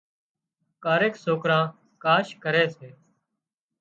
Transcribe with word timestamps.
ڪاريڪ 0.83 1.13
سوڪران 1.25 1.63
ڪاش 2.03 2.27
ڪري 2.43 2.65
سي 2.77 2.89